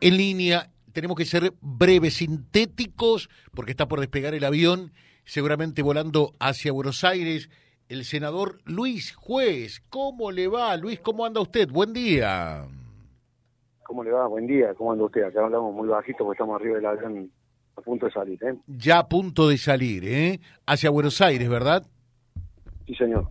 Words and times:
en 0.00 0.18
línea, 0.18 0.68
tenemos 0.92 1.16
que 1.16 1.24
ser 1.24 1.54
breves, 1.62 2.16
sintéticos, 2.16 3.30
porque 3.54 3.70
está 3.70 3.88
por 3.88 4.00
despegar 4.00 4.34
el 4.34 4.44
avión, 4.44 4.92
seguramente 5.24 5.80
volando 5.80 6.34
hacia 6.38 6.72
Buenos 6.72 7.04
Aires. 7.04 7.48
El 7.88 8.04
senador 8.04 8.58
Luis 8.66 9.14
Juez, 9.14 9.82
¿cómo 9.88 10.30
le 10.30 10.46
va? 10.46 10.76
Luis, 10.76 11.00
¿cómo 11.00 11.24
anda 11.24 11.40
usted? 11.40 11.70
Buen 11.70 11.94
día. 11.94 12.66
¿Cómo 13.84 14.04
le 14.04 14.10
va? 14.10 14.26
Buen 14.26 14.46
día. 14.46 14.74
¿Cómo 14.74 14.92
anda 14.92 15.06
usted? 15.06 15.22
Acá 15.22 15.42
hablamos 15.42 15.74
muy 15.74 15.88
bajito 15.88 16.18
porque 16.18 16.36
estamos 16.36 16.60
arriba 16.60 16.76
del 16.76 16.86
avión 16.86 17.32
a 17.74 17.80
punto 17.80 18.04
de 18.04 18.12
salir, 18.12 18.44
¿eh? 18.44 18.54
Ya 18.66 18.98
a 18.98 19.08
punto 19.08 19.48
de 19.48 19.56
salir, 19.56 20.04
¿eh? 20.04 20.40
Hacia 20.66 20.90
Buenos 20.90 21.22
Aires, 21.22 21.48
¿verdad? 21.48 21.86
Sí, 22.86 22.94
señor. 22.94 23.26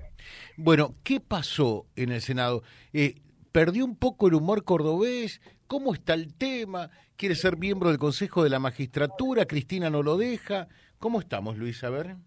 Bueno, 0.58 0.96
¿qué 1.04 1.20
pasó 1.20 1.86
en 1.96 2.12
el 2.12 2.21
Senado? 2.21 2.64
Eh, 2.94 3.21
¿Perdió 3.52 3.86
un 3.86 3.96
poco 3.96 4.28
el 4.28 4.34
humor 4.34 4.64
cordobés? 4.64 5.39
¿Cómo 5.72 5.94
está 5.94 6.16
el 6.16 6.38
tema? 6.38 6.90
¿Quiere 7.16 7.34
ser 7.34 7.56
miembro 7.56 7.88
del 7.88 7.98
Consejo 7.98 8.44
de 8.44 8.50
la 8.50 8.59
Magistratura? 8.59 9.45
¿Cristina 9.45 9.90
no 9.90 10.04
lo 10.04 10.18
deja? 10.18 10.68
¿Cómo 11.00 11.22
estamos, 11.22 11.58
Luis? 11.58 11.82
A 11.86 11.90
ver. 11.90 12.18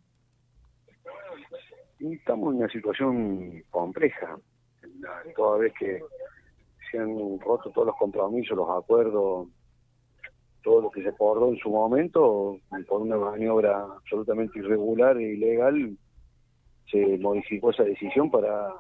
Estamos 2.01 2.55
en 2.55 2.61
una 2.61 2.69
situación 2.71 3.63
compleja. 3.69 4.39
Toda 5.37 5.59
vez 5.59 5.75
que 5.79 6.01
se 6.91 6.99
han 6.99 7.39
roto 7.39 7.69
todos 7.69 7.89
los 7.89 7.97
compromisos, 7.97 8.57
los 8.57 8.83
acuerdos, 8.83 9.49
todo 10.63 10.81
lo 10.81 10.91
que 10.91 11.03
se 11.03 11.11
acordó 11.11 11.51
en 11.51 11.59
su 11.59 11.69
momento, 11.69 12.57
por 12.89 13.03
una 13.03 13.19
maniobra 13.19 13.83
absolutamente 13.83 14.59
irregular 14.59 15.19
e 15.19 15.35
ilegal, 15.35 15.99
se 16.91 17.19
modificó 17.19 17.73
esa 17.73 17.83
decisión 17.83 18.31
para 18.31 18.73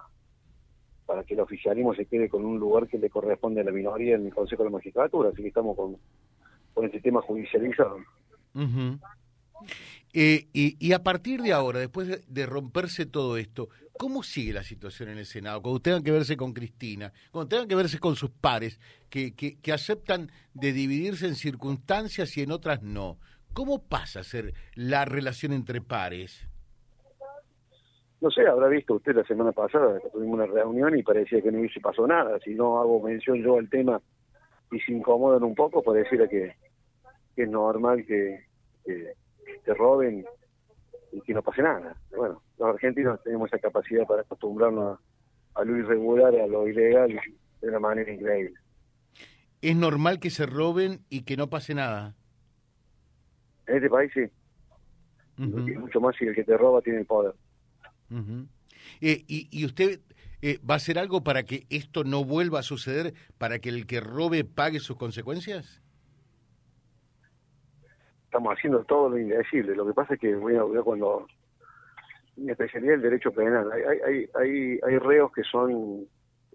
para 1.06 1.24
que 1.24 1.34
el 1.34 1.40
oficialismo 1.40 1.94
se 1.94 2.06
quede 2.06 2.28
con 2.28 2.44
un 2.44 2.58
lugar 2.58 2.88
que 2.88 2.98
le 2.98 3.10
corresponde 3.10 3.60
a 3.60 3.64
la 3.64 3.72
minoría 3.72 4.16
en 4.16 4.26
el 4.26 4.34
Consejo 4.34 4.62
de 4.62 4.70
la 4.70 4.76
Magistratura, 4.76 5.30
así 5.30 5.42
que 5.42 5.48
estamos 5.48 5.76
con, 5.76 5.96
con 6.72 6.84
este 6.84 7.00
tema 7.00 7.20
judicializado. 7.22 7.98
Eh, 10.12 10.46
y, 10.52 10.76
y, 10.78 10.92
a 10.92 11.02
partir 11.02 11.42
de 11.42 11.52
ahora, 11.52 11.80
después 11.80 12.24
de, 12.26 12.46
romperse 12.46 13.04
todo 13.04 13.36
esto, 13.36 13.68
¿cómo 13.98 14.22
sigue 14.22 14.52
la 14.52 14.62
situación 14.62 15.08
en 15.08 15.18
el 15.18 15.26
Senado? 15.26 15.60
Cuando 15.60 15.80
tengan 15.80 16.04
que 16.04 16.12
verse 16.12 16.36
con 16.36 16.52
Cristina, 16.52 17.12
cuando 17.32 17.48
tengan 17.48 17.68
que 17.68 17.74
verse 17.74 17.98
con 17.98 18.14
sus 18.14 18.30
pares, 18.30 18.78
que, 19.10 19.34
que, 19.34 19.58
que 19.58 19.72
aceptan 19.72 20.30
de 20.52 20.72
dividirse 20.72 21.26
en 21.26 21.34
circunstancias 21.34 22.36
y 22.36 22.42
en 22.42 22.52
otras 22.52 22.82
no. 22.82 23.18
¿Cómo 23.52 23.82
pasa 23.82 24.20
a 24.20 24.24
ser 24.24 24.54
la 24.74 25.04
relación 25.04 25.52
entre 25.52 25.80
pares? 25.80 26.48
No 28.24 28.30
sé, 28.30 28.48
habrá 28.48 28.68
visto 28.68 28.94
usted 28.94 29.14
la 29.14 29.24
semana 29.24 29.52
pasada 29.52 30.00
que 30.00 30.08
tuvimos 30.08 30.36
una 30.36 30.46
reunión 30.46 30.98
y 30.98 31.02
parecía 31.02 31.42
que 31.42 31.52
no 31.52 31.58
hubiese 31.58 31.78
pasado 31.78 32.08
nada. 32.08 32.38
Si 32.40 32.54
no 32.54 32.80
hago 32.80 32.98
mención 33.02 33.36
yo 33.42 33.58
al 33.58 33.68
tema 33.68 34.00
y 34.72 34.80
se 34.80 34.92
incomodan 34.92 35.42
un 35.42 35.54
poco, 35.54 35.82
pareciera 35.82 36.26
que, 36.26 36.54
que 37.36 37.42
es 37.42 37.48
normal 37.50 38.02
que, 38.06 38.46
que 38.82 39.12
te 39.62 39.74
roben 39.74 40.24
y 41.12 41.20
que 41.20 41.34
no 41.34 41.42
pase 41.42 41.60
nada. 41.60 41.94
bueno, 42.16 42.40
los 42.58 42.68
argentinos 42.70 43.22
tenemos 43.22 43.48
esa 43.48 43.58
capacidad 43.58 44.06
para 44.06 44.22
acostumbrarnos 44.22 44.98
a, 45.54 45.64
lo 45.64 45.76
irregular, 45.76 46.34
a 46.34 46.46
lo 46.46 46.66
ilegal 46.66 47.20
de 47.60 47.68
una 47.68 47.78
manera 47.78 48.10
increíble. 48.10 48.58
¿Es 49.60 49.76
normal 49.76 50.18
que 50.18 50.30
se 50.30 50.46
roben 50.46 51.00
y 51.10 51.24
que 51.24 51.36
no 51.36 51.50
pase 51.50 51.74
nada? 51.74 52.14
En 53.66 53.76
este 53.76 53.90
país 53.90 54.10
sí. 54.14 54.22
mucho 55.36 56.00
más 56.00 56.16
si 56.16 56.24
el 56.24 56.34
que 56.34 56.44
te 56.44 56.56
roba 56.56 56.80
tiene 56.80 57.00
el 57.00 57.06
poder. 57.06 57.34
Eh, 59.00 59.24
y, 59.26 59.64
usted 59.64 60.00
eh, 60.42 60.58
va 60.68 60.74
a 60.74 60.76
hacer 60.76 60.98
algo 60.98 61.22
para 61.22 61.44
que 61.44 61.66
esto 61.70 62.04
no 62.04 62.24
vuelva 62.24 62.60
a 62.60 62.62
suceder, 62.62 63.14
para 63.38 63.58
que 63.58 63.70
el 63.70 63.86
que 63.86 64.00
robe 64.00 64.44
pague 64.44 64.80
sus 64.80 64.96
consecuencias? 64.96 65.80
Estamos 68.26 68.54
haciendo 68.56 68.84
todo 68.84 69.10
lo 69.10 69.18
indecible. 69.18 69.74
Lo 69.74 69.86
que 69.86 69.94
pasa 69.94 70.14
es 70.14 70.20
que 70.20 70.34
bueno, 70.34 70.68
cuando 70.82 71.26
mi 72.36 72.50
especialidad 72.50 72.94
es 72.94 72.96
el 72.96 73.02
derecho 73.02 73.30
penal, 73.32 73.70
hay, 73.72 73.82
hay, 73.82 74.28
hay, 74.34 74.80
hay 74.82 74.98
reos 74.98 75.32
que 75.32 75.42
son 75.44 76.06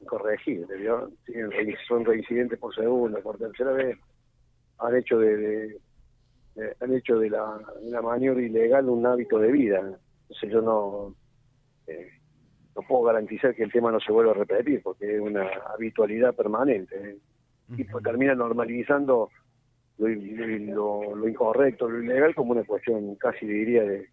corregibles, 0.06 0.70
son 1.88 2.06
reincidentes 2.06 2.60
por 2.60 2.74
segunda, 2.76 3.20
por 3.22 3.38
tercera 3.38 3.72
vez, 3.72 3.98
han 4.80 4.96
hecho 4.96 5.20
de, 5.20 5.78
han 6.80 6.94
hecho 6.94 7.20
de 7.20 7.30
la, 7.30 7.60
la 7.84 8.02
maniobra 8.02 8.42
ilegal 8.42 8.90
un 8.90 9.06
hábito 9.06 9.40
de 9.40 9.52
vida. 9.52 9.80
Entonces 10.22 10.52
yo 10.52 10.62
no 10.62 11.16
eh, 11.90 12.12
no 12.76 12.82
puedo 12.88 13.04
garantizar 13.04 13.56
que 13.56 13.64
el 13.64 13.72
tema 13.72 13.92
no 13.92 14.00
se 14.00 14.12
vuelva 14.12 14.32
a 14.32 14.36
repetir, 14.36 14.82
porque 14.82 15.16
es 15.16 15.22
una 15.22 15.48
habitualidad 15.74 16.36
permanente. 16.36 16.96
¿eh? 16.96 17.18
Y 17.78 17.84
pues 17.84 18.04
termina 18.04 18.36
normalizando 18.36 19.30
lo, 19.98 20.10
incorrecto, 21.28 21.90
lo 21.90 22.02
ilegal, 22.02 22.34
como 22.34 22.52
una 22.52 22.64
cuestión 22.64 23.16
casi 23.16 23.46
diría 23.46 23.84
de, 23.84 24.08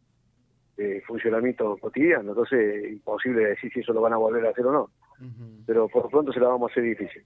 funcionamiento 1.07 1.77
cotidiano. 1.79 2.31
Entonces, 2.33 2.93
imposible 2.93 3.47
decir 3.47 3.73
si 3.73 3.81
eso 3.81 3.95
lo 3.95 4.03
van 4.03 4.13
a 4.13 4.19
volver 4.19 4.47
a 4.47 4.51
hacer 4.51 4.67
o 4.67 4.73
no. 4.73 4.91
Pero 5.65 5.89
por 5.89 6.05
lo 6.05 6.11
pronto 6.11 6.33
se 6.33 6.41
la 6.41 6.49
vamos 6.49 6.71
a 6.71 6.73
hacer 6.73 6.85
difícil. 6.85 7.25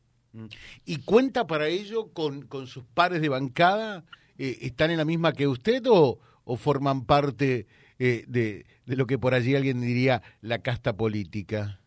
¿Y 0.85 1.03
cuenta 1.05 1.47
para 1.47 1.67
ello 1.67 2.13
con, 2.13 2.43
con 2.43 2.69
sus 2.69 2.85
pares 2.85 3.21
de 3.21 3.29
bancada? 3.29 4.05
Eh, 4.39 4.59
¿Están 4.63 4.91
en 4.91 4.99
la 4.99 5.05
misma 5.05 5.33
que 5.33 5.49
usted 5.49 5.83
o, 5.89 6.19
o 6.51 6.57
forman 6.57 7.07
parte 7.07 7.69
eh, 8.01 8.25
de, 8.27 8.67
de 8.85 8.97
lo 8.97 9.07
que 9.07 9.19
por 9.19 9.35
allí 9.35 9.55
alguien 9.55 9.81
diría 9.81 10.21
la 10.41 10.59
casta 10.59 10.97
política? 10.97 11.79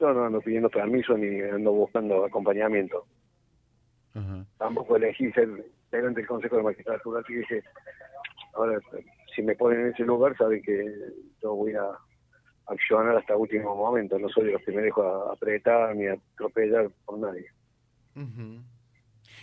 No, 0.00 0.12
no 0.12 0.24
ando 0.24 0.40
pidiendo 0.40 0.68
permiso 0.68 1.16
ni 1.16 1.40
ando 1.40 1.70
buscando 1.70 2.24
acompañamiento. 2.24 3.06
Tampoco 4.58 4.96
elegí 4.96 5.30
ser 5.30 5.48
integrante 5.84 6.20
del 6.20 6.26
Consejo 6.26 6.56
de 6.56 6.64
Magistratura, 6.64 7.20
así 7.20 7.32
que 7.48 7.62
ahora 8.54 8.80
si 9.34 9.42
me 9.42 9.54
ponen 9.54 9.80
en 9.82 9.86
ese 9.92 10.02
lugar 10.02 10.36
saben 10.36 10.60
que 10.62 10.84
yo 11.40 11.54
voy 11.54 11.74
a 11.74 11.86
accionar 12.66 13.16
hasta 13.16 13.36
último 13.36 13.76
momento, 13.76 14.18
no 14.18 14.28
soy 14.28 14.46
de 14.46 14.52
los 14.52 14.62
que 14.62 14.72
me 14.72 14.82
dejo 14.82 15.30
apretar 15.30 15.94
ni 15.94 16.08
atropellar 16.08 16.90
por 17.06 17.20
nadie. 17.20 17.46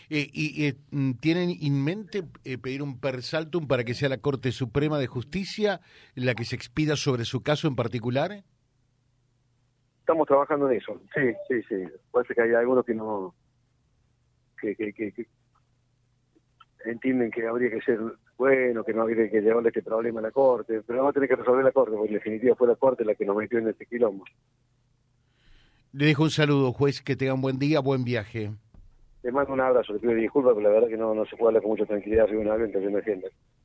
Eh, 0.09 0.27
¿Y 0.33 0.65
eh, 0.65 0.75
mm, 0.91 1.13
tienen 1.19 1.51
en 1.61 1.83
mente 1.83 2.23
eh, 2.43 2.57
pedir 2.57 2.81
un 2.81 2.99
persaltum 2.99 3.67
para 3.67 3.83
que 3.83 3.93
sea 3.93 4.09
la 4.09 4.17
Corte 4.17 4.51
Suprema 4.51 4.97
de 4.97 5.05
Justicia 5.05 5.81
la 6.15 6.33
que 6.33 6.45
se 6.45 6.55
expida 6.55 6.95
sobre 6.95 7.25
su 7.25 7.43
caso 7.43 7.67
en 7.67 7.75
particular? 7.75 8.43
Estamos 9.99 10.27
trabajando 10.27 10.69
en 10.71 10.77
eso, 10.77 10.99
sí, 11.13 11.31
sí, 11.47 11.61
sí. 11.69 11.75
Parece 12.11 12.33
que 12.33 12.41
hay 12.41 12.53
algunos 12.53 12.83
que 12.83 12.95
no... 12.95 13.35
que, 14.59 15.13
entienden 16.85 17.29
que 17.29 17.45
habría 17.45 17.69
que 17.69 17.81
ser 17.81 17.99
bueno, 18.35 18.83
que 18.83 18.93
no 18.93 19.01
habría 19.03 19.29
que 19.29 19.41
llevarle 19.41 19.69
este 19.69 19.83
problema 19.83 20.21
a 20.21 20.23
la 20.23 20.31
Corte, 20.31 20.81
pero 20.87 20.99
vamos 20.99 21.11
a 21.11 21.13
tener 21.13 21.29
que 21.29 21.35
resolver 21.35 21.63
la 21.63 21.71
Corte, 21.71 21.95
porque 21.95 22.13
en 22.13 22.15
definitiva 22.15 22.55
fue 22.55 22.67
la 22.67 22.75
Corte 22.75 23.05
la 23.05 23.13
que 23.13 23.25
nos 23.25 23.35
metió 23.35 23.59
en 23.59 23.67
este 23.67 23.85
quilombo. 23.85 24.23
Le 25.91 26.05
dejo 26.05 26.23
un 26.23 26.29
saludo, 26.31 26.71
juez, 26.71 27.01
que 27.01 27.15
tenga 27.15 27.33
un 27.33 27.41
buen 27.41 27.59
día, 27.59 27.79
buen 27.81 28.03
viaje. 28.05 28.51
Le 29.21 29.31
mando 29.31 29.53
un 29.53 29.59
abrazo, 29.59 29.93
le 29.93 29.99
pido 29.99 30.13
disculpas, 30.13 30.53
pero 30.55 30.69
la 30.69 30.73
verdad 30.73 30.87
que 30.87 30.97
no, 30.97 31.13
no 31.13 31.25
se 31.25 31.35
puede 31.35 31.49
hablar 31.49 31.63
con 31.63 31.71
mucha 31.71 31.85
tranquilidad 31.85 32.27
de 32.27 32.37
un 32.37 32.47
avión 32.47 32.71
que 32.71 32.79
me 32.79 33.01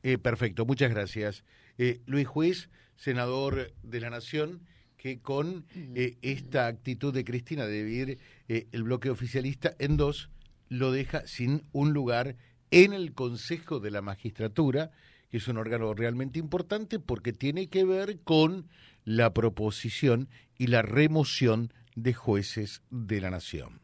eh, 0.02 0.18
perfecto, 0.18 0.66
muchas 0.66 0.90
gracias. 0.90 1.44
Eh, 1.78 2.00
Luis 2.06 2.26
Juiz, 2.26 2.70
senador 2.96 3.72
de 3.82 4.00
la 4.00 4.10
Nación, 4.10 4.60
que 5.04 5.20
con 5.20 5.66
eh, 5.94 6.16
esta 6.22 6.66
actitud 6.66 7.12
de 7.12 7.24
Cristina 7.24 7.66
de 7.66 7.84
dividir 7.84 8.18
eh, 8.48 8.68
el 8.72 8.84
bloque 8.84 9.10
oficialista 9.10 9.74
en 9.78 9.98
dos, 9.98 10.30
lo 10.70 10.92
deja 10.92 11.26
sin 11.26 11.62
un 11.72 11.92
lugar 11.92 12.36
en 12.70 12.94
el 12.94 13.12
Consejo 13.12 13.80
de 13.80 13.90
la 13.90 14.00
Magistratura, 14.00 14.92
que 15.30 15.36
es 15.36 15.48
un 15.48 15.58
órgano 15.58 15.92
realmente 15.92 16.38
importante 16.38 16.98
porque 16.98 17.32
tiene 17.32 17.68
que 17.68 17.84
ver 17.84 18.20
con 18.24 18.68
la 19.04 19.34
proposición 19.34 20.28
y 20.56 20.68
la 20.68 20.80
remoción 20.80 21.72
de 21.96 22.14
jueces 22.14 22.82
de 22.90 23.20
la 23.20 23.30
Nación. 23.30 23.83